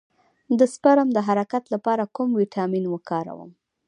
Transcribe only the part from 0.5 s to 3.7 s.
د سپرم د حرکت لپاره کوم ویټامین وکاروم؟